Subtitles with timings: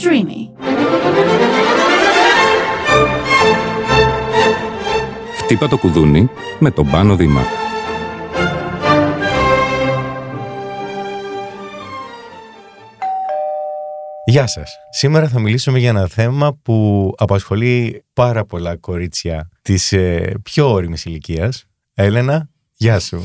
[0.00, 0.62] Streamy.
[5.36, 7.42] Χτύπα το κουδούνι με τον Πάνο Δήμα.
[14.24, 14.78] Γεια σας.
[14.90, 21.04] Σήμερα θα μιλήσουμε για ένα θέμα που απασχολεί πάρα πολλά κορίτσια της ε, πιο όριμης
[21.04, 21.66] ηλικίας.
[21.94, 22.48] Έλενα,
[22.80, 23.22] γεια σου.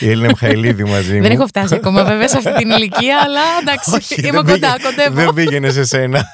[0.00, 1.22] Η Έλληνα Μιχαηλίδη μαζί μου.
[1.22, 4.72] Δεν έχω φτάσει ακόμα βέβαια σε αυτή την ηλικία, αλλά εντάξει, Όχι, είμαι δεν κοντά,
[4.76, 5.14] πήγε- κοντεύω.
[5.14, 6.24] Δεν πήγαινε σε σένα.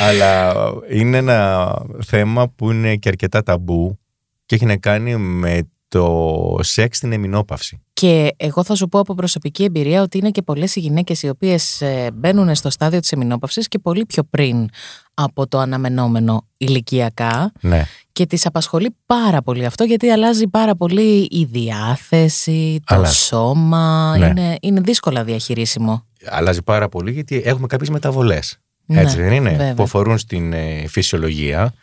[0.00, 0.54] Αλλά
[0.90, 1.68] είναι ένα
[2.04, 3.98] θέμα που είναι και αρκετά ταμπού
[4.46, 7.80] και έχει να κάνει με το σεξ στην εμεινόπαυση.
[7.92, 11.28] Και εγώ θα σου πω από προσωπική εμπειρία ότι είναι και πολλές οι γυναίκες οι
[11.28, 11.82] οποίες
[12.14, 14.68] μπαίνουν στο στάδιο της εμεινόπαυση και πολύ πιο πριν
[15.14, 17.86] από το αναμενόμενο ηλικιακά Ναι.
[18.12, 23.14] Και τις απασχολεί πάρα πολύ αυτό γιατί αλλάζει πάρα πολύ η διάθεση, το Αλλάζει.
[23.16, 24.26] σώμα, Ναι.
[24.26, 26.06] είναι, είναι δύσκολα διαχειρίσιμο.
[26.26, 28.58] Αλλάζει πάρα πολύ γιατί έχουμε κάποιες μεταβολές.
[28.86, 29.74] Ναι, Έτσι δεν είναι, βέβαια.
[29.74, 31.74] που αφορούν στην ε, φυσιολογία.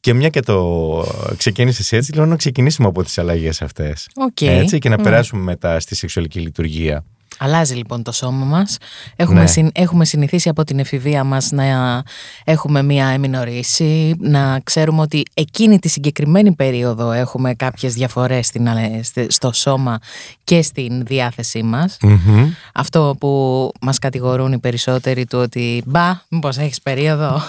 [0.00, 1.04] Και μια και το
[1.36, 4.08] ξεκίνησες έτσι, λέω να ξεκινήσουμε από τις αλλαγές αυτές.
[4.14, 4.40] Οκ.
[4.40, 5.02] Έτσι, και να Ναι.
[5.02, 7.04] περάσουμε μετά στη σεξουαλική λειτουργία.
[7.38, 8.76] Αλλάζει λοιπόν το σώμα μας.
[9.16, 9.46] Έχουμε, Ναι.
[9.46, 12.02] συν- έχουμε συνηθίσει από την εφηβεία μας να
[12.44, 19.04] έχουμε μία εμινορήση, να ξέρουμε ότι εκείνη τη συγκεκριμένη περίοδο έχουμε κάποιες διαφορές στην, αλε-
[19.04, 19.98] στη- στο σώμα
[20.44, 21.96] και στην διάθεσή μας.
[22.02, 22.50] Μμμ.
[22.74, 27.40] Αυτό που μας κατηγορούν οι περισσότεροι του ότι «Μπα, μήπως έχεις περίοδο».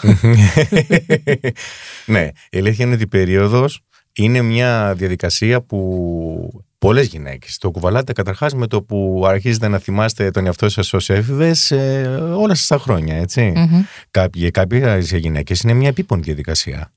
[2.06, 3.82] ναι, η αλήθεια είναι ότι η περίοδος
[4.14, 10.32] είναι μια διαδικασία που πολλές γυναίκες το κουβαλάτε καταρχάς με το που αρχίζετε να θυμάστε
[10.32, 13.54] τον εαυτό σας ως έφηβες ε, όλα σας τα χρόνια, έτσι.
[13.56, 13.82] Μμμ.
[14.12, 16.92] Κάποιοι, για κάποιες γυναίκες είναι μια επίπονη διαδικασία.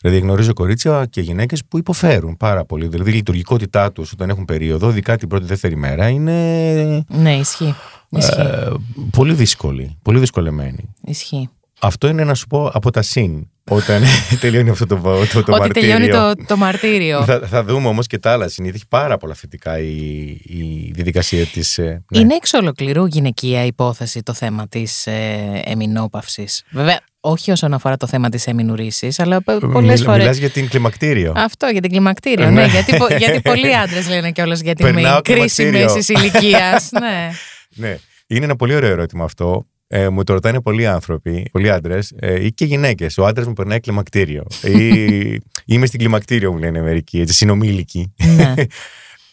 [0.00, 2.88] Δηλαδή γνωρίζω κορίτσια και γυναίκες που υποφέρουν πάρα πολύ.
[2.88, 7.74] Δηλαδή η λειτουργικότητά τους όταν έχουν περίοδο, ειδικά την πρώτη-δεύτερη μέρα, είναι ναι, ισχύει.
[8.08, 8.40] Ισχύει.
[8.40, 8.72] ε,
[9.10, 10.94] πολύ δύσκολη, πολύ δυσκολεμένη.
[11.04, 11.48] ισχύει.
[11.80, 14.02] Αυτό είναι να σου πω από τα συν όταν
[14.40, 15.72] τελειώνει αυτό το, το, το, Ότι μαρτύριο.
[15.96, 17.24] τελειώνει το, το μαρτύριο.
[17.24, 18.74] Θα, θα δούμε όμως και τα άλλα συνήθεια.
[18.76, 21.78] Έχει πάρα πολλά θετικά η, η διαδικασία της...
[21.78, 22.18] ε, ναι.
[22.18, 26.62] Είναι εξ ολοκληρού γυναικεία υπόθεση το θέμα της ε, εμεινόπαυσης.
[26.70, 30.20] Βέβαια, όχι όσον αφορά το θέμα της εμεινουρήσης, αλλά πο- πολλές Μιλ- φορές...
[30.22, 31.32] Μιλάς για την κλιμακτήριο.
[31.36, 32.50] Αυτό για την κλιμακτήριο, Ναι.
[32.62, 32.66] ναι.
[32.66, 35.94] γιατί, πο- γιατί πολλοί άντρες λένε κιόλας για την Περνάω κρίση κλιμακτήριο.
[35.94, 36.88] μέσης ηλικίας.
[37.00, 37.30] ναι.
[37.74, 37.98] Ναι.
[38.26, 39.66] Είναι ένα πολύ ωραίο ερώτημα αυτό.
[39.86, 43.18] Ε, μου το ρωτάνε πολλοί άνθρωποι, πολλοί άντρες ε, ή και γυναίκες.
[43.18, 44.44] Ο άντρας μου περνάει κλιμακτήριο.
[44.62, 48.14] ή είμαι στην κλιμακτήριο, μου λένε μερικοί, έτσι, συνομήλικοι.
[48.36, 48.54] ναι.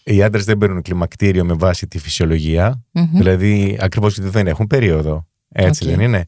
[0.04, 3.18] Οι άντρες δεν παίρνουν κλιμακτήριο με βάση τη φυσιολογία, Μμμ.
[3.18, 5.28] δηλαδή ακριβώς γιατί δεν έχουν περίοδο.
[5.50, 5.90] Έτσι Οκ.
[5.90, 6.26] δεν είναι.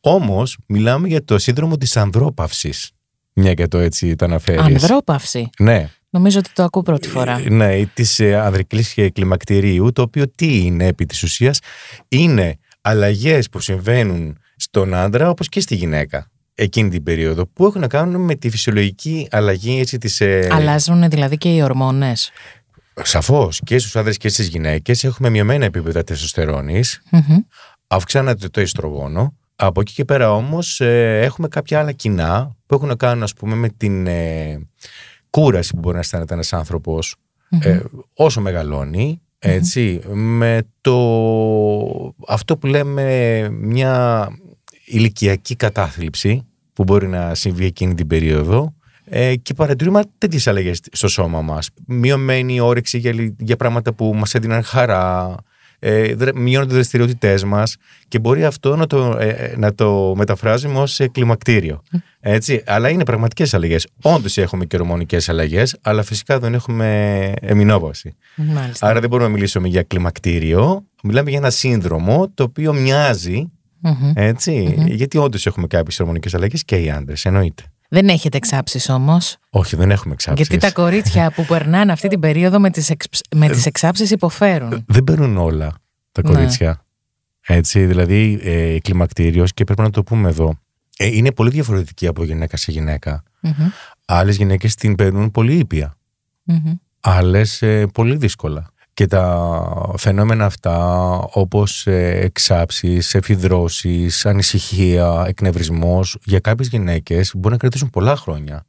[0.00, 2.90] Όμως, μιλάμε για το σύνδρομο της ανδρόπαυσης.
[3.32, 4.60] Μια και το έτσι το αναφέρεις.
[4.60, 5.50] Ανδρόπαυση.
[5.58, 7.38] Ναι, Νομίζω ότι το ακούω πρώτη φορά.
[7.44, 11.58] Ε, Ναι, της ε, ανδρικής κλιμακτηρίου, το οποίο τι είναι επί της ουσίας,
[12.08, 17.80] είναι αλλαγές που συμβαίνουν στον άντρα όπως και στη γυναίκα εκείνη την περίοδο που έχουν
[17.80, 22.30] να κάνουν με τη φυσιολογική αλλαγή έτσι, της, ε, Αλλάζουν δηλαδή και οι ορμόνες.
[23.02, 23.60] Σαφώς.
[23.64, 27.02] Και στους άνδρες και στις γυναίκες έχουμε μειωμένα επίπεδα τεστοστερόνης,
[27.86, 29.36] αυξάνεται το ιστρογόνο.
[29.56, 33.34] Από εκεί και πέρα όμως ε, έχουμε κάποια άλλα κοινά που έχουν να κάνουν ας
[33.34, 34.58] πούμε με την ε,
[35.30, 37.16] κούραση που μπορεί να αισθάνεται ένας άνθρωπος
[37.60, 37.80] ε,
[38.14, 40.96] όσο μεγαλώνει, έτσι, με το
[42.28, 44.28] αυτό που λέμε μια
[44.84, 51.08] ηλικιακή κατάθλιψη που μπορεί να συμβεί εκείνη την περίοδο ε, και παρατηρούμε τέτοιες αλλαγές στο
[51.08, 51.70] σώμα μας.
[51.86, 55.34] Μειωμένη όρεξη για, λι- για πράγματα που μας έδιναν χαρά,
[55.78, 57.76] ε, δρα- μειώνονται οι δραστηριότητές μας
[58.08, 61.82] και μπορεί αυτό να το, ε, ε, να το μεταφράζουμε ως ε, κλιμακτήριο.
[62.20, 63.86] Έτσι, αλλά είναι πραγματικές αλλαγές.
[64.02, 68.14] Όντως έχουμε και ορμονικές αλλαγές, αλλά φυσικά δεν έχουμε εμεινόπαυση.
[68.36, 68.86] Μάλιστα.
[68.86, 70.84] Άρα δεν μπορούμε να μιλήσουμε για κλιμακτήριο.
[71.02, 73.50] Μιλάμε για ένα σύνδρομο το οποίο μοιάζει,
[73.80, 74.12] Μμμ.
[74.14, 77.62] έτσι, γιατί όντως έχουμε κάποιες ορμονικές αλλαγές και οι άντρες, εννοείται.
[77.88, 79.36] Δεν έχετε εξάψεις όμως.
[79.50, 80.46] Όχι, δεν έχουμε εξάψεις.
[80.48, 83.06] Γιατί τα κορίτσια που περνάνε αυτή την περίοδο με τις, εξ,
[83.36, 84.84] με τις εξάψεις υποφέρουν.
[84.88, 85.74] Δεν παίρνουν όλα
[86.12, 86.34] τα Ναι.
[86.34, 86.82] κορίτσια.
[87.40, 90.58] Έτσι, δηλαδή, ε, κλιμακτήριος και πρέπει να το πούμε εδώ.
[90.96, 93.22] Ε, είναι πολύ διαφορετική από γυναίκα σε γυναίκα.
[93.40, 93.52] Μμμ.
[94.04, 95.96] Άλλες γυναίκες την παίρνουν πολύ ήπια.
[96.42, 96.74] Μμμ.
[97.00, 98.70] άλλες πολύ δύσκολα.
[98.98, 107.56] Και τα φαινόμενα αυτά όπως ε, εξάψεις, εφηδρώσεις, ανησυχία, εκνευρισμός για κάποιες γυναίκες μπορεί να
[107.60, 108.66] κρατήσουν πολλά χρόνια.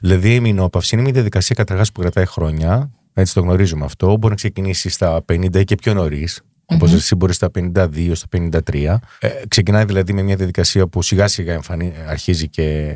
[0.00, 4.28] Δηλαδή η μηνόπαυση είναι μια διαδικασία καταρχάς που κρατάει χρόνια, έτσι το γνωρίζουμε αυτό, μπορεί
[4.28, 6.42] να ξεκινήσει στα 50 ή και πιο νωρίς.
[6.70, 8.98] Όπως εσύ μπορείς στα 52, στα 53.
[9.18, 12.94] Ε, ξεκινάει δηλαδή με μια διαδικασία που σιγά σιγά εμφανί, αρχίζει και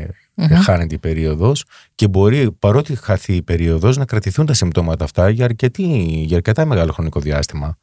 [0.65, 1.65] χάνεται η περίοδος
[1.95, 6.65] και μπορεί παρότι χαθεί η περίοδος να κρατηθούν τα συμπτώματα αυτά για, αρκετή, για αρκετά
[6.65, 7.79] μεγάλο χρονικό διάστημα.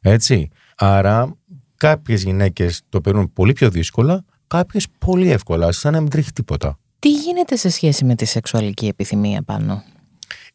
[0.00, 0.48] Έτσι.
[0.76, 1.36] Άρα
[1.76, 6.78] Κάποιες γυναίκες το παίρνουν πολύ πιο δύσκολα, κάποιες πολύ εύκολα, σαν να μην τρέχει τίποτα.
[6.98, 9.84] Τι γίνεται σε σχέση με τη σεξουαλική επιθυμία πάνω;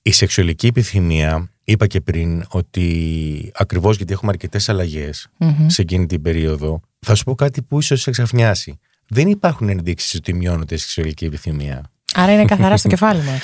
[0.01, 5.27] Η σεξουαλική επιθυμία, είπα και πριν ότι ακριβώς γιατί έχουμε αρκετές αλλαγές
[5.67, 8.79] σε εκείνη την περίοδο, θα σου πω κάτι που ίσως σε εξαφνιάσει.
[9.07, 11.91] Δεν υπάρχουν ενδείξεις ότι μειώνεται η σεξουαλική επιθυμία.
[12.13, 13.41] Άρα είναι καθαρά στο κεφάλι μας.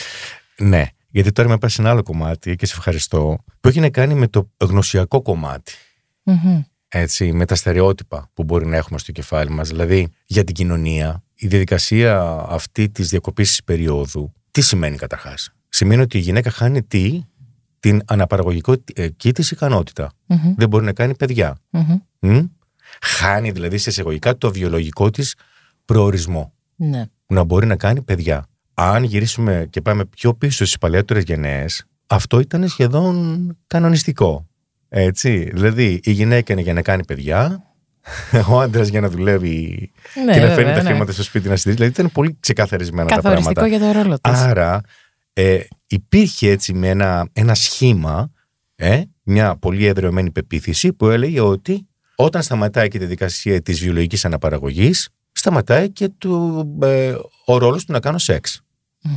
[0.58, 3.90] Ναι, γιατί τώρα με πάει σε ένα άλλο κομμάτι και σε ευχαριστώ, που έχει να
[3.90, 5.74] κάνει με το γνωσιακό κομμάτι.
[6.88, 9.70] Έτσι, με τα στερεότυπα που μπορεί να έχουμε στο κεφάλι μας.
[9.70, 16.02] Δηλαδή, για την κοινωνία, η διαδικασία αυτή της διακοπής της περίοδου, τι σημαίνει καταρχάς; Σημαίνει
[16.02, 17.22] ότι η γυναίκα χάνει τι,
[17.80, 20.12] την αναπαραγωγική της ικανότητα.
[20.58, 21.58] Δεν μπορεί να κάνει παιδιά.
[22.20, 22.40] Μμ.
[23.02, 25.36] Χάνει δηλαδή σε εισαγωγικά το βιολογικό της
[25.86, 26.54] προορισμό.
[26.76, 27.06] Ναι.
[27.28, 28.46] Να μπορεί να κάνει παιδιά.
[28.74, 34.48] Αν γυρίσουμε και πάμε πιο πίσω στις παλαιότερες γενναίες, αυτό ήταν σχεδόν κανονιστικό.
[34.90, 35.50] Έτσι.
[35.54, 37.64] Δηλαδή, η γυναίκα είναι για να κάνει παιδιά,
[38.50, 39.92] ο άντρας για να δουλεύει
[40.26, 40.90] Ναι, και να βέβαια, φέρνει τα ναι.
[40.90, 41.82] χρήματα στο σπίτι να στηρίζει.
[41.82, 43.78] Δηλαδή, ήταν πολύ ξεκαθαρισμένα τα Καθοριστικό πράγματα.
[43.78, 44.34] για το ρόλο της.
[44.42, 44.82] Άρα,
[45.38, 48.32] ε, υπήρχε έτσι με ένα, ένα σχήμα,
[48.76, 54.26] ε, μια πολύ εδρεωμένη πεποίθηση που έλεγε ότι όταν σταματάει και η διαδικασία της βιολογικής
[54.26, 57.14] αναπαραγωγής, σταματάει και του, ε,
[57.46, 58.60] ο ρόλος του να κάνω σεξ.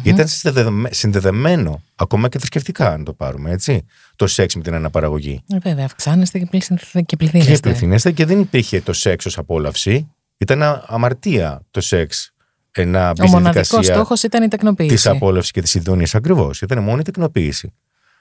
[0.03, 3.85] Ήταν συνδεδεμέ- συνδεδεμένο, ακόμα και θρησκευτικά, αν το πάρουμε, έτσι,
[4.17, 5.43] το σεξ με την αναπαραγωγή.
[5.53, 7.59] Ε, βέβαια, αυξάνεστε και, πληθυν- και Και πληθύνεστε.
[7.69, 10.09] πληθυνέστε και δεν υπήρχε το σεξ ως απόλαυση.
[10.39, 12.38] Ήταν α- αμαρτία το σεξ ε,
[12.85, 14.95] να μπει Ο στη μοναδικός διαδικασία στόχος ήταν η τεκνοποίηση.
[14.95, 16.63] της απόλαυσης και της ειδονίας ακριβώς.
[16.63, 17.73] Ήταν μόνο η τεκνοποίηση.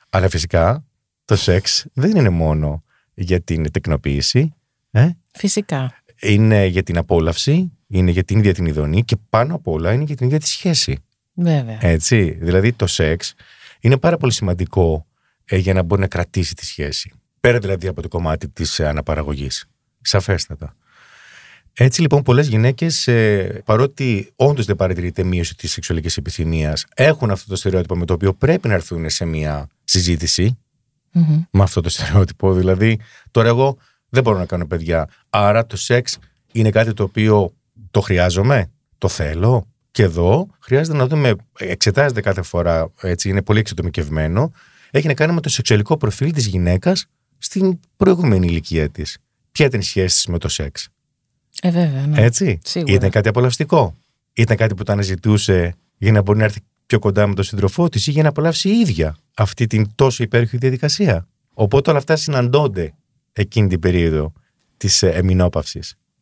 [0.09, 0.83] Αλλά φυσικά
[1.25, 2.83] το σεξ δεν είναι μόνο
[3.13, 4.53] για την τεκνοποίηση.
[4.91, 5.93] Ε; Φυσικά.
[6.21, 10.03] Είναι για την απόλαυση, είναι για την ίδια την ειδονή και πάνω απ' όλα είναι
[10.03, 10.99] για την ίδια τη σχέση.
[11.33, 11.77] Βέβαια.
[11.81, 12.37] Έτσι.
[12.41, 13.33] Δηλαδή το σεξ
[13.79, 15.05] είναι πάρα πολύ σημαντικό
[15.45, 17.11] ε, για να μπορεί να κρατήσει τη σχέση.
[17.39, 19.65] Πέρα δηλαδή από το κομμάτι της ε, αναπαραγωγής.
[20.01, 20.75] Σαφέστατα.
[21.79, 27.49] Έτσι λοιπόν πολλές γυναίκες, ε, παρότι όντως δεν παρατηρείται μείωση της σεξουαλικής επιθυμίας, έχουν αυτό
[27.49, 30.57] το στερεότυπο με το οποίο πρέπει να έρθουν σε μια συζήτηση
[31.11, 31.43] Μμμ.
[31.51, 32.53] με αυτό το στερεότυπο.
[32.53, 32.99] Δηλαδή,
[33.31, 33.77] τώρα εγώ
[34.09, 35.09] δεν μπορώ να κάνω παιδιά.
[35.29, 36.17] Άρα το σεξ
[36.51, 37.53] είναι κάτι το οποίο
[37.91, 39.67] το χρειάζομαι, το θέλω.
[39.91, 44.51] Και εδώ χρειάζεται να δούμε, εξετάζεται κάθε φορά, έτσι, είναι πολύ εξατομικευμένο.
[44.91, 47.05] Έχει να κάνει με το σεξουαλικό προφίλ της γυναίκας
[47.37, 49.17] στην προηγούμενη ηλικία της.
[49.51, 50.89] Ποια ήταν η σχέση της με το σεξ;
[51.61, 52.07] Ε, βέβαια.
[52.07, 52.21] Ναι.
[52.21, 52.93] Έτσι; Σίγουρα.
[52.93, 53.95] Ήταν κάτι απολαυστικό;
[54.33, 57.89] Ήταν κάτι που τα αναζητούσε για να μπορεί να έρθει πιο κοντά με τον σύντροφό
[57.89, 62.15] της ή για να απολαύσει η ίδια αυτή την τόσο υπέροχη διαδικασία; Οπότε όλα αυτά
[62.15, 62.93] συναντώνται
[63.33, 64.33] εκείνη την περίοδο
[64.77, 65.79] της εμεινόπαυση.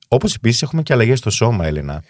[0.08, 2.04] Όπως επίσης έχουμε και αλλαγές στο σώμα, Έλενα.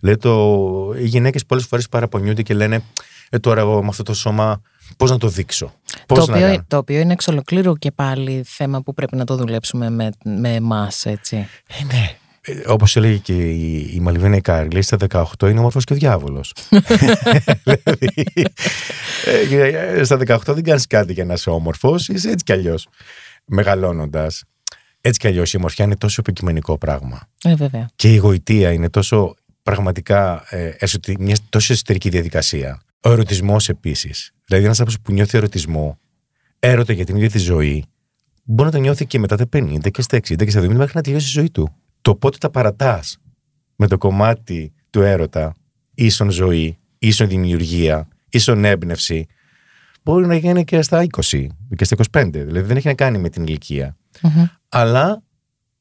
[0.00, 2.82] Λέει το, οι γυναίκες πολλές φορές παραπονιούνται και λένε
[3.30, 4.62] Ε, τώρα εγώ με αυτό το σώμα
[4.96, 5.72] πώς να το δείξω;
[6.06, 9.16] Το Πώς να οποίο, κάνω; το οποίο είναι εξ ολοκλήρου και πάλι θέμα που πρέπει
[9.16, 11.36] να το δουλέψουμε με, με εμάς, έτσι.
[11.36, 12.16] Ε, ναι.
[12.48, 15.96] Ε, όπως έλεγε και η, η Μαλβίνα Ικάρη, λέει στα 18 είναι όμορφος και ο
[15.96, 16.52] διάβολος.
[19.48, 22.88] δηλαδή, ε, στα 18 δεν κάνεις κάτι για να είσαι όμορφος, είσαι έτσι κι αλλιώς.
[23.44, 24.42] Μεγαλώνοντας,
[25.00, 27.28] έτσι κι αλλιώς η ομορφιά είναι τόσο επικειμενικό πράγμα.
[27.44, 27.88] Ε, βέβαια.
[27.96, 32.80] Και η γοητεία είναι τόσο πραγματικά ε, εσωτε- μια τόσο εσωτερική διαδικασία.
[33.00, 34.32] Ο ερωτισμός επίσης.
[34.44, 35.98] Δηλαδή ένας άνθρωπος που νιώθει ερωτισμό,
[36.58, 37.84] έρωτα για την ίδια τη ζωή,
[38.44, 40.92] μπορεί να το νιώθει και μετά τα 50 και στα 60 και στα 70 μέχρι
[40.94, 41.76] να τελειώσει η ζωή του.
[42.06, 43.18] Το πότε τα παρατάς
[43.76, 45.54] με το κομμάτι του έρωτα,
[45.94, 49.26] ίσον ζωή, ίσον δημιουργία, ίσον έμπνευση,
[50.02, 52.28] μπορεί να γίνει και στα 20 και στα 25.
[52.32, 53.96] Δηλαδή δεν έχει να κάνει με την ηλικία.
[54.22, 54.44] Μμμ.
[54.68, 55.22] Αλλά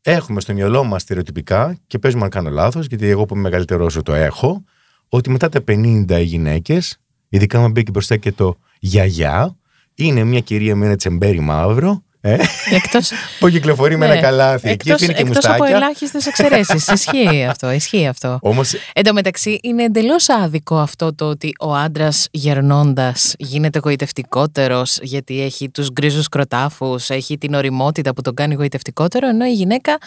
[0.02, 3.90] έχουμε στο μυαλό μας στερεοτυπικά και παίζουμε αν κάνω λάθος, γιατί εγώ που είμαι μεγαλύτερό
[3.90, 4.64] σου το έχω,
[5.10, 9.58] ότι μετά τα 50 οι γυναίκες, ειδικά μου μπήκε μπροστά και το γιαγιά,
[9.96, 12.38] είναι μια κυρία με ένα τσεμπέρι μαύρο, ε,
[12.70, 15.76] Εκτός, που κυκλοφορεί με ναι, ένα καλάθι εκεί, εκτός, αφήνει και εκτός από μουστάκια.
[15.76, 16.88] ελάχιστες εξαιρέσεις.
[16.88, 17.72] ισχύει αυτό.
[17.72, 18.38] Ισχύει αυτό.
[18.42, 18.62] Όμω,
[18.94, 25.42] Εν τω μεταξύ, είναι εντελώς άδικο αυτό το ότι ο άντρας γερνώντας γίνεται γοητευτικότερος γιατί
[25.42, 29.98] έχει τους γκρίζους κροτάφους, έχει την οριμότητα που τον κάνει γοητευτικότερο, ενώ η γυναίκα,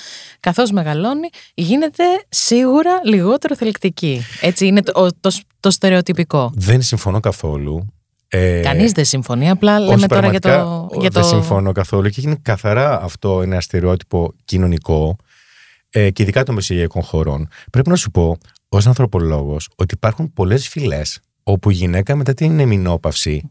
[0.40, 4.22] καθώς μεγαλώνει, γίνεται σίγουρα λιγότερο θελκτική.
[4.40, 6.52] Έτσι είναι το, ο- το, το στερεοτυπικό.
[6.54, 7.92] δεν συμφωνώ καθόλου.
[8.30, 10.88] Ε, Κανείς δεν συμφωνεί, απλά όχι, λέμε τώρα για πραγματικά, το.
[10.96, 11.28] ο- Για Δεν το...
[11.28, 15.16] συμφωνώ καθόλου και είναι καθαρά αυτό ένα στερεότυπο κοινωνικό
[15.90, 17.48] ε, και ειδικά των μεσογειακών χωρών.
[17.72, 22.60] Πρέπει να σου πω, ως ανθρωπολόγος, ότι υπάρχουν πολλές φυλές όπου η γυναίκα μετά την
[22.60, 23.50] εμεινόπαυση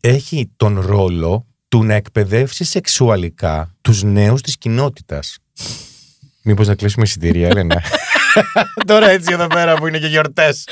[0.00, 5.36] έχει τον ρόλο του να εκπαιδεύσει σεξουαλικά τους νέους της κοινότητας.
[6.42, 7.82] Μήπως να κλείσουμε εισιτήρια, Έλενα;
[8.86, 10.68] Τώρα έτσι εδώ πέρα που είναι και γιορτές.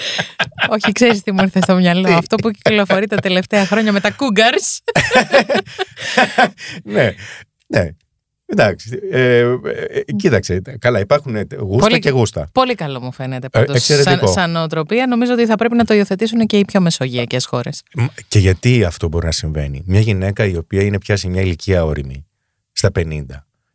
[0.69, 2.09] Όχι, ξέρεις τι μου ήρθε στο μυαλό.
[2.09, 4.79] αυτό που κυκλοφορεί τα τελευταία χρόνια με τα cougars.
[6.85, 7.15] ναι,
[7.67, 7.89] ναι.
[8.47, 8.99] Εντάξει.
[9.11, 9.53] Ε, ε,
[9.89, 10.63] ε, κοίταξε.
[10.79, 12.49] Καλά, υπάρχουν γούστα Πολύ- και γούστα.
[12.53, 13.77] Πολύ καλό μου φαίνεται πάντως.
[13.77, 14.27] εξαιρετικό.
[14.27, 17.83] σαν, σαν νοοτροπία νομίζω ότι θα πρέπει να το υιοθετήσουν και οι πιο μεσογειακές χώρες.
[17.95, 21.41] Μ, Και γιατί αυτό μπορεί να συμβαίνει; Μια γυναίκα η οποία είναι πια σε μια
[21.41, 22.27] ηλικία όρημη,
[22.73, 23.29] στα 50, είναι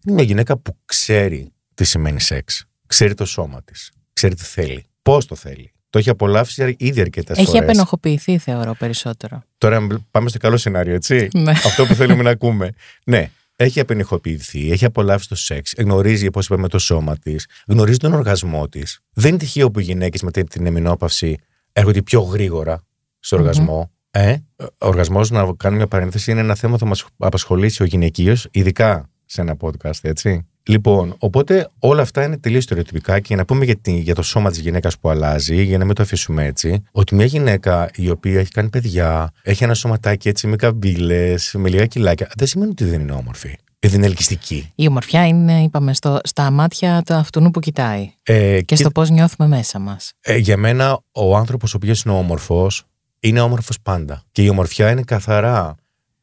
[0.06, 2.64] μια γυναίκα που ξέρει τι σημαίνει σεξ.
[2.90, 3.92] Ξέρει το σώμα της.
[4.14, 4.86] Ξέρει τι θέλει.
[5.02, 5.72] Πώς το θέλει.
[5.90, 7.62] Το έχει απολαύσει ήδη αρκετές Έχει φορές.
[7.62, 9.42] απενοχοποιηθεί θεωρώ περισσότερο.
[9.58, 11.28] Τώρα πάμε στο καλό σενάριο, έτσι.
[11.34, 11.52] Ναι.
[11.52, 12.70] Αυτό που θέλουμε να ακούμε.
[13.06, 18.14] Ναι, έχει απενεχοποιηθεί, έχει απολαύσει το σεξ, γνωρίζει, όπως είπαμε, το σώμα της, γνωρίζει τον
[18.14, 19.00] οργασμό της.
[19.14, 21.38] Δεν είναι τυχαίο που οι γυναίκες μετά την εμεινόπαυση
[21.72, 22.82] έρχονται πιο γρήγορα
[23.20, 23.92] στο οργασμό.
[24.12, 27.86] Ε, ο οργασμός, να κάνω μια παρένθεση, είναι ένα θέμα που θα μας απασχολήσει ο
[27.86, 30.48] γυναικείος, ειδικά σε ένα podcast, έτσι.
[30.70, 34.22] Λοιπόν, οπότε όλα αυτά είναι τελείως στερεοτυπικά και για να πούμε για, τη- για το
[34.22, 38.10] σώμα της γυναίκας που αλλάζει, για να μην το αφήσουμε έτσι, ότι μια γυναίκα η
[38.10, 42.72] οποία έχει κάνει παιδιά, έχει ένα σωματάκι έτσι με καμπύλες, με λίγα κιλάκια, δεν σημαίνει
[42.72, 43.56] ότι δεν είναι όμορφη.
[43.80, 44.72] Ε, Δεν είναι ελκυστική.
[44.76, 49.10] Η ομορφιά είναι, είπαμε, στο, στα μάτια του αυτού που κοιτάει Ε, και στο πώς
[49.10, 50.12] νιώθουμε μέσα μας.
[50.22, 52.84] Ε, για μένα, ο άνθρωπος ο οποίος είναι όμορφος,
[53.20, 54.24] είναι όμορφος πάντα.
[54.32, 55.76] Και η ομορφιά είναι καθαρά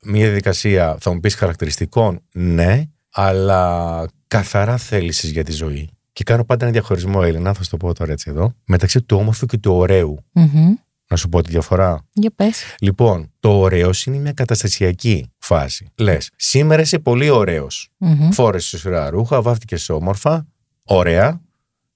[0.03, 2.83] μια διαδικασία, θα μου πεις χαρακτηριστικών, ναι,
[3.19, 5.91] αλλά καθαρά θέληση για τη ζωή.
[6.13, 9.17] Και κάνω πάντα ένα διαχωρισμό, Έλληνα, θα σου το πω τώρα έτσι εδώ, μεταξύ του
[9.17, 10.25] όμορφου και του ωραίου.
[10.33, 10.75] Μμμ.
[11.09, 12.07] Να σου πω τη διαφορά.
[12.13, 12.75] Για πες.
[12.81, 15.89] Λοιπόν, το ωραίος είναι μια καταστασιακή φάση.
[15.97, 17.89] Λες, σήμερα είσαι πολύ ωραίος.
[17.97, 18.31] Μμμ.
[18.31, 20.47] Φόρεσες σειρά ρούχα, βάφτηκες όμορφα,
[20.85, 21.41] ωραία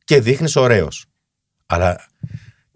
[0.04, 1.04] και δείχνεις ωραίος.
[1.66, 2.06] Αλλά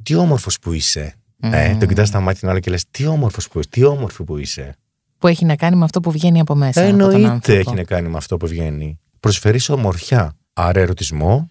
[0.02, 1.14] τι όμορφος που είσαι.
[1.40, 1.78] Ε, Μμμ.
[1.78, 4.38] τον κοιτάς στα μάτια την άλλη και λες: Τι όμορφος που είσαι, τι όμορφη που
[4.38, 4.76] είσαι.
[5.25, 6.81] Που έχει να κάνει με αυτό που βγαίνει από μέσα.
[6.81, 7.61] από τον Εννοείται άνθρωπο.
[7.61, 8.99] έχει να κάνει με αυτό που βγαίνει.
[9.21, 10.37] Προσφέρει ομορφιά.
[10.52, 11.50] Άρα ερωτισμό.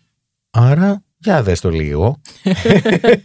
[0.52, 2.22] Άρα για δες το λίγο.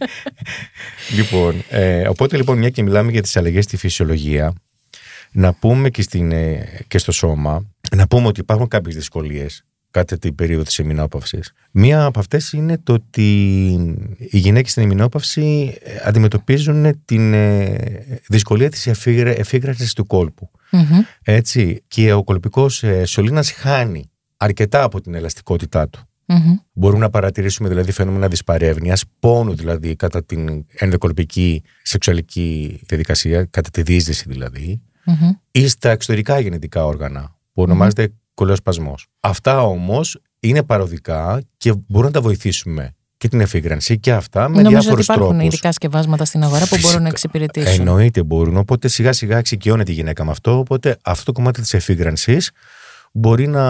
[1.17, 4.53] λοιπόν, ε, οπότε λοιπόν μια και μιλάμε για τις αλλαγές στη φυσιολογία,
[5.31, 7.65] να πούμε και, στην, ε, και στο σώμα,
[7.95, 11.51] να πούμε ότι υπάρχουν κάποιες δυσκολίες κατά την περίοδο της εμεινόπαυσης.
[11.71, 13.63] Μία από αυτές είναι το ότι
[14.17, 17.77] οι γυναίκες στην εμεινόπαυση ε, αντιμετωπίζουν την ε,
[18.27, 20.51] δυσκολία της εφήγρα- εφήγρασης του κόλπου.
[20.71, 20.99] Μμμ.
[21.23, 26.03] Έτσι, και ο κολπικός ε, σωλήνας χάνει αρκετά από την ελαστικότητά του.
[26.25, 26.55] Μμμ.
[26.73, 33.81] Μπορούμε να παρατηρήσουμε δηλαδή φαινόμενα δυσπαρεύνοιας, πόνου δηλαδή κατά την ενδοκολπική σεξουαλική διαδικασία, κατά τη
[33.81, 35.29] δίσδυση δηλαδή, Μμμ.
[35.51, 37.21] ή στα εξωτερικά γενετικά όργανα,
[37.53, 39.07] που ονομάζεται κολεοσπασμός.
[39.19, 44.61] Αυτά όμως είναι παροδικά και μπορούμε να τα βοηθήσουμε και την εφήγρανση και αυτά με
[44.61, 45.53] Νομίζω ότι διάφορους υπάρχουν τρόπους.
[45.53, 46.99] ειδικά σκευάσματα στην αγορά που μπορούν Φυσικά.
[47.01, 47.79] να εξυπηρετήσουν.
[47.79, 48.57] Εννοείται μπορούν.
[48.57, 50.57] Οπότε σιγά σιγά εξοικειώνεται η γυναίκα με αυτό.
[50.57, 52.51] Οπότε αυτό το κομμάτι της εφήγρανσης
[53.11, 53.65] μπορεί να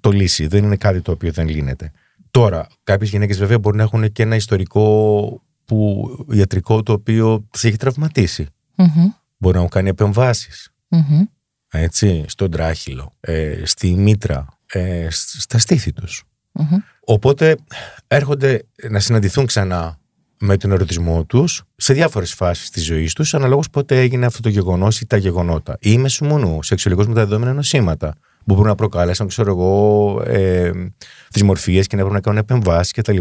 [0.00, 0.46] το λύσει.
[0.46, 1.90] Δεν είναι κάτι το οποίο δεν λύνεται.
[2.30, 7.64] Τώρα, κάποιες γυναίκες βέβαια μπορεί να έχουν και ένα ιστορικό που, ιατρικό το οποίο τις
[7.64, 8.46] έχει τραυματίσει.
[8.76, 9.08] Μμμ.
[9.38, 10.72] Μπορεί να έχουν κάνει επεμβάσεις.
[10.88, 11.22] Μμμ.
[11.74, 16.22] Έτσι, στον τράχυλο, ε, στη μήτρα, ε, σ- στα στήθη τους.
[16.52, 16.76] Μμμ.
[17.04, 17.56] Οπότε
[18.06, 19.98] έρχονται να συναντηθούν ξανά
[20.38, 24.48] με τον ερωτισμό τους σε διάφορες φάσεις της ζωής τους, αναλόγως πότε έγινε αυτό το
[24.48, 25.76] γεγονός ή τα γεγονότα.
[25.80, 28.14] Ή μεσουμονού, σεξουαλικώ μεταδεδομένα νοσήματα,
[28.44, 30.70] που μπορούν να προκάλεσαν, ξέρω εγώ, ε,
[31.30, 33.16] δυσμορφίε και να πρέπει να κάνουν επεμβάσεις κτλ.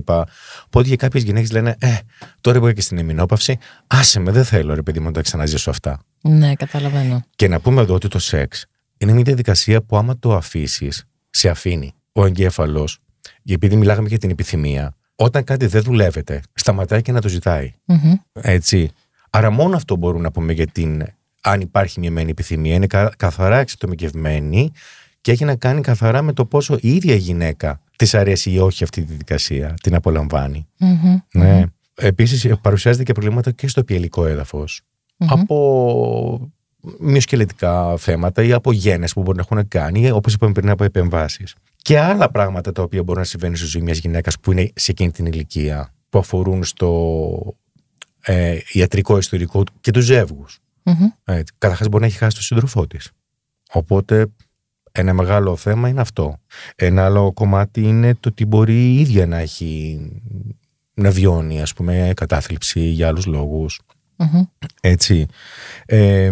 [0.66, 1.96] Οπότε για κάποιες γυναίκες λένε, Ε,
[2.42, 5.70] τώρα που και στην εμεινόπαυση, άσε με, δεν θέλω ρε παιδί μου να τα ξαναζήσω
[5.70, 6.00] αυτά.
[6.22, 7.24] Ναι, καταλαβαίνω.
[7.36, 8.66] Και να πούμε εδώ ότι το σεξ
[8.98, 12.98] είναι μια διαδικασία που άμα το αφήσεις, σε αφήνει ο εγκέφαλος,
[13.50, 17.74] επειδή μιλάγαμε για την επιθυμία, όταν κάτι δεν δουλεύεται, σταματάει και να το ζητάει.
[17.86, 18.14] Μμμ.
[18.34, 18.92] Έτσι.
[19.30, 21.06] Άρα μόνο αυτό μπορούμε να πούμε για την
[21.42, 22.74] αν υπάρχει μια μένη επιθυμία.
[22.76, 24.72] Είναι κα- καθαρά εξατομικευμένη
[25.22, 28.60] και έχει να κάνει καθαρά με το πόσο η ίδια η γυναίκα της αρέσει ή
[28.60, 30.68] όχι αυτή τη διαδικασία, την απολαμβάνει.
[30.78, 31.20] Μμμ.
[31.34, 31.64] Ναι.
[31.96, 34.82] Επίσης, παρουσιάζεται και προβλήματα και στο πιελικό έδαφος.
[35.18, 35.28] Μμμ.
[35.32, 36.52] Από
[37.00, 41.56] μυοσκελετικά θέματα ή από γένες που μπορεί να έχουν κάνει, όπως είπαμε πριν, από επεμβάσεις.
[41.76, 44.92] Και άλλα πράγματα τα οποία μπορούν να συμβαίνουν στη ζωή μιας γυναίκας που είναι σε
[44.92, 47.56] εκείνη την ηλικία, που αφορούν στο
[48.22, 50.60] ε, ιατρικό ιστορικό του και τους ζεύγους.
[50.84, 51.08] Μμμ.
[51.58, 53.12] Καταρχάς, μπορεί να έχει χάσει τον σύντροφό της.
[53.72, 54.28] Οπότε,
[54.92, 56.38] ένα μεγάλο θέμα είναι αυτό.
[56.76, 60.00] Ένα άλλο κομμάτι είναι το ότι μπορεί η ίδια να έχει
[60.94, 63.80] να βιώνει, ας πούμε, κατάθλιψη για άλλους λόγους.
[64.16, 64.42] Μμμ.
[64.82, 65.26] Έτσι.
[65.86, 66.30] Ε,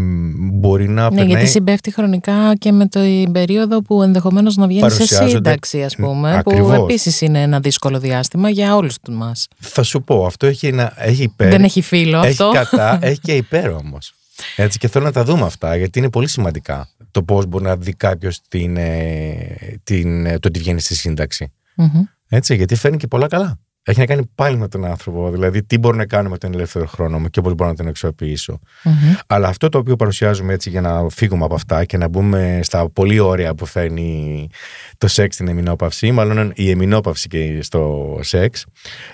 [0.52, 1.28] μπορεί να Ναι, περνάει...
[1.28, 5.96] γιατί συμπέφτει χρονικά και με την περίοδο που ενδεχομένως να βγαίνει σε Παρουσιάζονται- σύνταξη, ας
[5.96, 6.32] πούμε.
[6.32, 6.78] Που Ακριβώς.
[6.78, 9.48] επίσης είναι ένα δύσκολο διάστημα για όλους μας.
[9.60, 11.50] Θα σου πω, αυτό έχει, ένα, έχει υπέρ.
[11.50, 12.52] Δεν έχει φίλο έχει αυτό.
[12.54, 14.14] κατά, έχει και υπέρ όμως.
[14.56, 17.78] Έτσι και θέλω να τα δούμε αυτά, γιατί είναι πολύ σημαντικά το πώς μπορεί να
[17.78, 21.54] δει κάποιος την, ε, την, ε, το ότι βγαίνει στη σύνταξη.
[21.76, 22.04] Μμμ.
[22.30, 23.60] Έτσι, γιατί φέρνει και πολλά καλά.
[23.84, 25.32] Έχει να κάνει πάλι με τον άνθρωπο.
[25.32, 27.88] Δηλαδή, τι μπορώ να κάνω με τον ελεύθερο χρόνο μου και πώς μπορώ να τον
[27.88, 28.60] αξιοποιήσω.
[29.28, 32.90] Αλλά αυτό το οποίο παρουσιάζουμε έτσι για να φύγουμε από αυτά και να μπούμε στα
[32.90, 34.48] πολύ ωραία που φέρνει
[34.98, 38.66] το σεξ στην εμινόπαυση, μάλλον η εμινόπαυση και στο σεξ,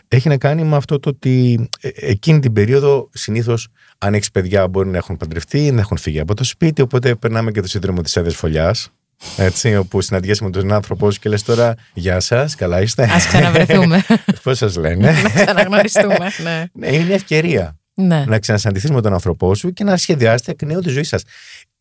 [0.08, 3.68] έχει να κάνει με αυτό το ότι ε, εκείνη την περίοδο συνήθως
[3.98, 7.52] αν έχεις παιδιά μπορεί να έχουν παντρευτεί, να έχουν φύγει από το σπίτι, οπότε περνάμε
[7.52, 8.90] και το σύνδρομο της έδρε φωλιάς.
[9.38, 13.04] Έτσι, όπου συναντιέσαι με τον άνθρωπό σου και λες τώρα Γεια σας, καλά είστε.
[13.04, 14.06] Α ξαναβρεθούμε.
[14.44, 16.32] Πώς σας λένε; να ξαναγνωριστούμε.
[16.44, 16.66] Ναι.
[16.74, 18.26] ναι, είναι μια ευκαιρία ναι.
[18.26, 21.24] να ξανασυναντηθείς με τον άνθρωπό σου και να σχεδιάσετε εκ νέου τη ζωή σας.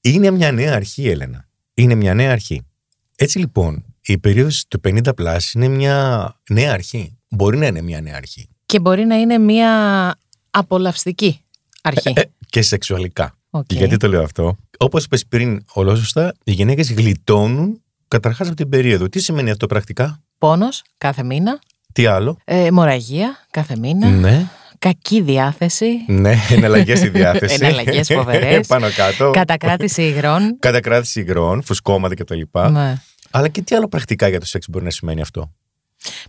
[0.00, 1.48] Είναι μια νέα αρχή, Έλενα.
[1.74, 2.62] Είναι μια νέα αρχή.
[3.16, 7.18] Έτσι λοιπόν, η περίοδος του 50 plus είναι μια νέα αρχή.
[7.28, 8.48] Μπορεί να είναι μια νέα αρχή.
[8.66, 9.70] Και μπορεί να είναι μια
[10.50, 11.44] απολαυστική
[11.82, 12.12] αρχή.
[12.16, 13.38] Ε, ε, και σεξουαλικά.
[13.56, 13.64] Οκ.
[13.66, 18.68] Και γιατί το λέω αυτό; Όπως είπες πριν, ολόσωστα, οι γυναίκες γλιτώνουν καταρχάς από την
[18.68, 19.08] περίοδο.
[19.08, 21.58] Τι σημαίνει αυτό πρακτικά, Πόνος κάθε μήνα.
[21.92, 24.08] τι άλλο; Ε, αιμορραγία κάθε μήνα.
[24.08, 24.46] Ναι,
[24.78, 25.86] Κακή διάθεση.
[26.06, 27.54] ναι, εναλλαγές η διάθεση.
[27.60, 28.66] Εναλλαγές φοβερές.
[28.72, 29.30] Πάνω κάτω.
[29.30, 30.56] Κατακράτηση υγρών.
[30.58, 32.40] Κατακράτηση υγρών, φουσκώματα κτλ.
[32.70, 32.94] ναι.
[33.30, 35.52] Αλλά και τι άλλο πρακτικά για το σεξ μπορεί να σημαίνει αυτό;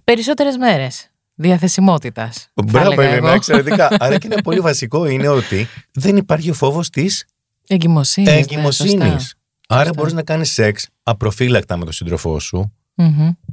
[0.03, 2.47] Περισσότερες μέρες διαθεσιμότητας.
[2.65, 3.87] Μπράβο, Ελένα, εξαιρετικά.
[3.99, 7.25] Αλλά και ένα πολύ βασικό είναι ότι δεν υπάρχει ο φόβος της
[7.67, 8.29] Εγκυμοσύνης.
[8.31, 9.35] εγκυμοσύνης.
[9.67, 12.73] Άρα μπορείς να κάνεις σεξ απροφύλακτα με τον σύντροφό σου.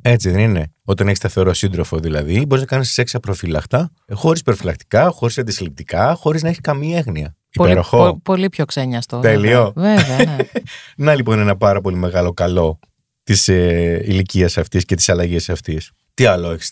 [0.03, 5.11] Έτσι δεν είναι; Όταν έχεις σταθερό σύντροφο δηλαδή, μπορείς να κάνεις σεξ απροφύλακτα, χωρίς υπερφυλακτικά,
[5.11, 7.37] χωρίς αντισυλληπτικά, χωρίς να έχει καμία έγνοια.
[7.55, 7.97] Πολύ, Υπέροχο.
[7.97, 9.19] πο- πολύ πιο ξένιαστο.
[9.19, 9.73] Τέλειο.
[9.77, 10.37] Βέβαια, βέβαια, ναι.
[11.07, 12.79] Να λοιπόν ένα πάρα πολύ μεγάλο καλό
[13.23, 15.91] της ε, ηλικίας αυτής και της αλλαγής αυτής.
[16.15, 16.69] Τι άλλο έχει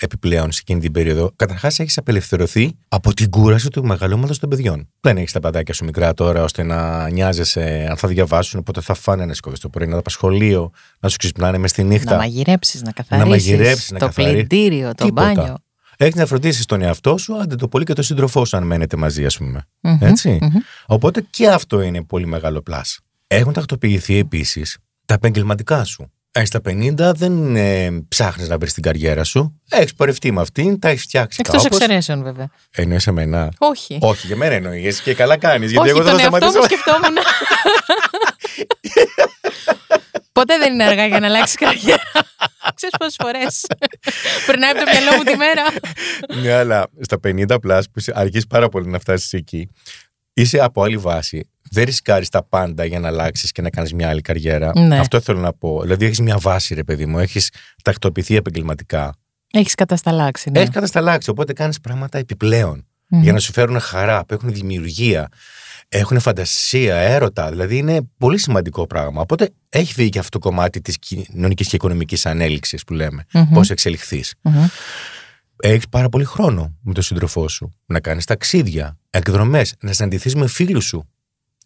[0.00, 4.88] επιπλέον σε εκείνη την περίοδο; Καταρχάς, έχεις απελευθερωθεί από την κούραση του μεγαλώματος των παιδιών.
[5.00, 8.94] Δεν έχεις τα παιδάκια σου μικρά τώρα ώστε να νοιάζεσαι αν θα διαβάσουν, πότε θα
[8.94, 10.70] φάνε, να σηκωθείς το πρωί, να τα πας σχολείο,
[11.00, 12.10] να σου ξυπνάνε μες στη νύχτα.
[12.10, 13.28] να μαγειρέψεις, να καθαρίσει.
[13.28, 15.32] μαγειρέψεις, να το καθαρί- πλυντήριο, το Τίποτα.
[15.34, 15.56] μπάνιο.
[15.96, 18.96] Έχεις να φροντίσεις τον εαυτό σου, άντε το πολύ και τον σύντροφό σου, αν μένετε
[18.96, 19.66] μαζί, ας πούμε.
[19.80, 20.38] Μμμ, Έτσι.
[20.40, 20.48] μμμ.
[20.86, 23.00] Οπότε και αυτό είναι πολύ μεγάλο πλάσ.
[23.26, 26.12] Έχουν τακτοποιηθεί επίσης τα επαγγελματικά σου.
[26.32, 29.60] Έχει τα 50, δεν ε, ψάχνεις να βρεις την καριέρα σου.
[29.68, 31.78] Έχεις πορευτεί με αυτήν, τα έχεις φτιάξει Εκτός κάπως.
[31.78, 32.50] εξαιρέσεων, βέβαια.
[32.70, 33.48] Εννοείς εμένα.
[33.58, 33.98] Όχι.
[34.00, 35.70] Όχι, για μένα εννοείς και καλά κάνεις.
[35.70, 36.58] Γιατί Όχι, εγώ δεν τον θα εαυτό σταματήσω.
[36.58, 37.16] μου σκεφτόμουν.
[40.32, 42.02] Ποτέ δεν είναι αργά για να αλλάξει καριέρα.
[42.74, 43.64] Ξέρεις πόσες φορές
[44.46, 45.62] περνάει από το μυαλό μου τη μέρα.
[46.42, 49.68] ναι, αλλά στα 50 plus που είσαι- αργείς πάρα πολύ να φτάσεις εκεί,
[50.32, 51.50] είσαι από άλλη βάση.
[51.70, 54.72] Δεν ρισκάρεις τα πάντα για να αλλάξεις και να κάνεις μια άλλη καριέρα.
[54.74, 54.98] Ναι.
[54.98, 55.82] Αυτό θέλω να πω.
[55.82, 57.18] Δηλαδή, έχεις μια βάση, ρε παιδί μου.
[57.18, 57.50] Έχεις
[57.82, 59.14] τακτοποιηθεί επαγγελματικά.
[59.52, 60.58] Έχεις κατασταλάξει, ναι.
[60.58, 61.30] Έχεις κατασταλάξει.
[61.30, 62.86] Οπότε κάνεις πράγματα επιπλέον.
[63.06, 63.22] Μμμ.
[63.22, 65.28] Για να σου φέρουν χαρά, που έχουν δημιουργία,
[65.88, 67.50] έχουν φαντασία, έρωτα.
[67.50, 69.20] Δηλαδή είναι πολύ σημαντικό πράγμα.
[69.20, 73.24] Οπότε έχει φύγει και αυτό το κομμάτι της κοινωνικής και οικονομικής ανέλυξης που λέμε.
[73.32, 73.52] Μμμ.
[73.52, 74.34] Πώς εξελιχθείς.
[74.42, 74.64] Μμμ.
[75.62, 77.74] Έχεις πάρα πολύ χρόνο με τον σύντροφό σου.
[77.86, 81.08] Να κάνεις ταξίδια, εκδρομές, να συναντηθείς με φίλους σου,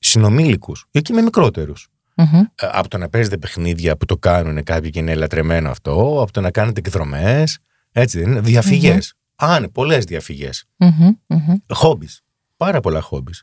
[0.02, 1.88] συνομήλικους ή και με μικρότερους.
[2.16, 2.42] Μμμ.
[2.56, 6.40] Από το να παίζετε παιχνίδια που το κάνουν κάποιοι και είναι λατρεμένο αυτό, από το
[6.40, 7.58] να κάνετε εκδρομές.
[7.92, 8.40] Έτσι δεν είναι.
[8.40, 9.14] Διαφυγές.
[9.36, 10.64] Αν, πολλές διαφυγές.
[10.76, 11.10] Μμμ.
[11.26, 11.54] Μμμ.
[11.72, 12.20] Χόμπις.
[12.56, 13.42] Πάρα πολλά χόμπις.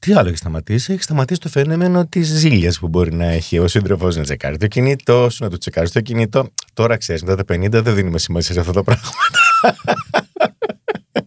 [0.00, 3.68] Τι άλλο έχει σταματήσει, έχει σταματήσει το φαινόμενο της ζήλιας που μπορεί να έχει ο
[3.68, 6.48] σύντροφος να τσεκάρει το κινητό σου, να του τσεκάρεις το κινητό.
[6.72, 9.18] Τώρα ξέρεις, μετά τα 50 δεν δίνουμε σημασία σε αυτά τα πράγματα.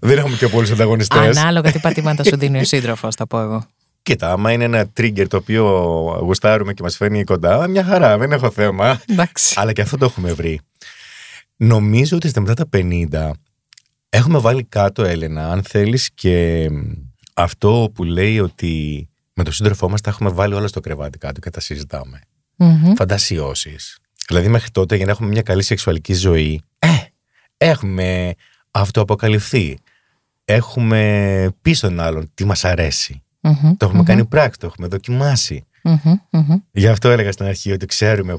[0.00, 1.36] δεν έχουμε και πολλούς ανταγωνιστές.
[1.36, 3.66] Ανάλογα τι πατήματα σου δίνει ο σύντροφος, θα πω εγώ.
[4.02, 5.64] Κοίτα, άμα είναι ένα trigger το οποίο
[6.22, 9.00] γουστάρουμε και μας φέρνει κοντά, μια χαρά, δεν έχω θέμα.
[9.06, 9.54] Εντάξει.
[9.58, 10.60] Αλλά και αυτό το έχουμε βρει.
[11.56, 13.30] Νομίζω ότι στα μετά τα 50
[14.08, 16.68] έχουμε βάλει κάτω, Έλενα, αν θέλεις και
[17.34, 21.40] αυτό που λέει ότι με τον σύντροφό μας τα έχουμε βάλει όλα στο κρεβάτι κάτω
[21.40, 22.20] και τα συζητάμε.
[22.56, 22.94] Μμμ.
[22.94, 23.98] Φαντασιώσεις.
[24.28, 26.88] Δηλαδή μέχρι τότε για να έχουμε μια καλή σεξουαλική ζωή, ε,
[27.56, 28.34] έχουμε
[28.74, 29.78] αυτοαποκαλυφθεί.
[30.44, 33.22] Έχουμε πει στον άλλον τι μας αρέσει.
[33.40, 33.76] Μμμ.
[33.76, 35.64] Το έχουμε κάνει πράξη, το έχουμε δοκιμάσει.
[35.82, 36.14] Μμμ.
[36.30, 36.56] Μμμ.
[36.72, 38.38] Γι' αυτό έλεγα στην αρχή ότι ξέρουμε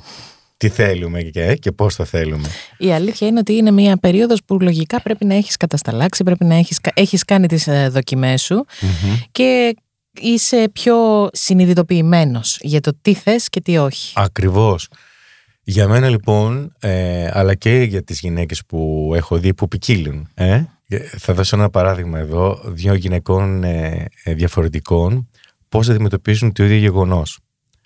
[0.58, 2.48] τι θέλουμε και, και πώς το θέλουμε.
[2.78, 6.56] Η αλήθεια είναι ότι είναι μια περίοδος που λογικά πρέπει να έχεις κατασταλάξει, πρέπει να
[6.56, 8.66] έχεις, κα- έχεις κάνει τις ε, δοκιμές σου
[9.32, 9.76] και
[10.22, 10.96] είσαι πιο
[11.34, 14.14] συνειδητοποιημένος για το τι θες και τι όχι.
[14.16, 14.88] Ακριβώς.
[15.68, 20.64] Για μένα λοιπόν, ε, αλλά και για τις γυναίκες που έχω δει που ποικίλουν, ε,
[21.18, 25.30] θα δώσω ένα παράδειγμα εδώ, δύο γυναικών ε, ε, διαφορετικών,
[25.70, 27.40] πώς αντιμετωπίζουν το ίδιο γεγονός.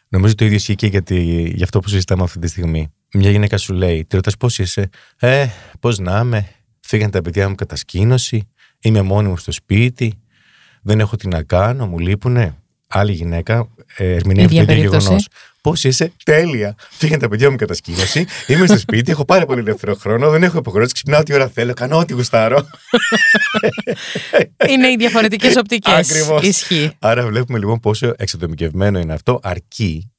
[0.08, 2.94] Νομίζω το ίδιο ισχύει και για, τη, για αυτό που συζητάμε αυτή τη στιγμή.
[3.14, 4.90] Μια γυναίκα σου λέει, τη ρωτάς πώς είσαι,
[5.20, 5.48] ε,
[5.80, 6.48] πώς να είμαι,
[6.80, 10.14] φύγαν τα παιδιά μου κατασκήνωση, είμαι μόνη μου στο σπίτι,
[10.82, 12.58] δεν έχω τι να κάνω, μου λείπουνε.
[12.90, 15.04] Άλλη γυναίκα ε, ερμηνεύει το Ίδια ίδιο περίπτωση.
[15.04, 15.28] γεγονός.
[15.62, 16.76] Πώς είσαι, τέλεια.
[16.90, 18.26] Φύγαν τα παιδιά μου κατασκήνωση.
[18.48, 21.74] Είμαι στο σπίτι, έχω πάρα πολύ ελεύθερο χρόνο, δεν έχω υποχρεώσεις, ξυπνάω ό,τι ώρα θέλω,
[21.74, 22.68] κάνω ό,τι γουστάρω.
[24.70, 26.12] Είναι οι διαφορετικές οπτικές.
[26.12, 26.44] Ακριβώς.
[26.44, 26.92] Ισχύει.
[27.00, 30.12] Άρα βλέπουμε λοιπόν πόσο εξατομικευμένο είναι αυτό, αρκεί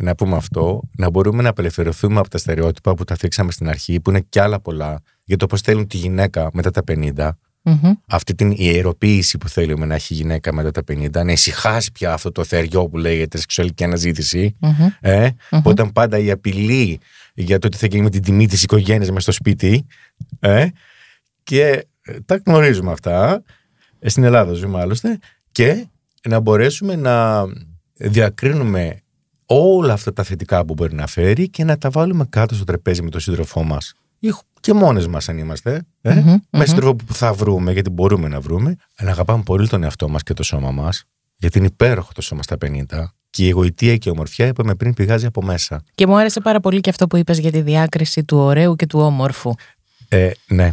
[0.00, 4.00] να πούμε αυτό, να μπορούμε να απελευθερωθούμε από τα στερεότυπα που τα θίξαμε στην αρχή,
[4.00, 7.30] που είναι κι άλλα πολλά, για το πώς θέλουν τη γυναίκα μετά τα 50.
[7.62, 7.92] Μμμ.
[8.06, 12.12] Αυτή την ιεροποίηση που θέλουμε να έχει η γυναίκα μετά τα 50, να ησυχάσει πια
[12.12, 14.56] αυτό το θεριό που λέγεται σεξουαλική αναζήτηση.
[14.58, 14.88] Μμμ.
[15.00, 15.60] Ε, Μμμ.
[15.62, 17.00] που ήταν πάντα η απειλή
[17.34, 19.86] για το τι θα γίνει με την τιμή της οικογένειας μες στο σπίτι.
[20.40, 20.66] Ε,
[21.42, 23.42] και ε, τα γνωρίζουμε αυτά.
[23.98, 25.18] Ε, Στην Ελλάδα ζούμε άλλωστε.
[25.52, 25.86] Και
[26.28, 27.44] να μπορέσουμε να
[27.94, 28.96] διακρίνουμε
[29.46, 33.02] όλα αυτά τα θετικά που μπορεί να φέρει και να τα βάλουμε κάτω στο τραπέζι
[33.02, 33.94] με τον σύντροφό μας.
[34.62, 35.86] Και μόνες μας αν είμαστε.
[36.00, 36.62] Ε, Μμμ, Με μμμ.
[36.64, 38.76] σύντροφο που θα βρούμε, γιατί μπορούμε να βρούμε.
[39.00, 41.04] Να αγαπάμε πολύ τον εαυτό μας και το σώμα μας.
[41.36, 43.14] Γιατί είναι υπέροχο το σώμα στα 50.
[43.30, 45.82] Και η εγωιτεία και η ομορφιά, είπαμε πριν, πηγάζει από μέσα.
[45.94, 48.86] Και μου άρεσε πάρα πολύ και αυτό που είπες για τη διάκριση του ωραίου και
[48.86, 49.54] του όμορφου.
[50.08, 50.70] Ε, ναι.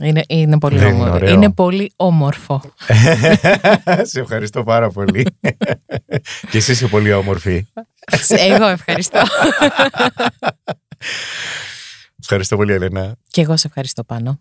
[0.00, 1.14] Είναι, είναι πολύ Δεν είναι όμορφο.
[1.14, 1.34] ωραίο.
[1.34, 2.62] Είναι πολύ όμορφο.
[4.10, 5.26] Σε ευχαριστώ πάρα πολύ.
[6.50, 7.66] και εσύ είσαι πολύ όμορφη.
[8.28, 9.22] Εγώ ευχαριστώ.
[12.28, 13.14] Ευχαριστώ πολύ, Ελένα.
[13.28, 14.34] και εγώ σε ευχαριστώ πάνω.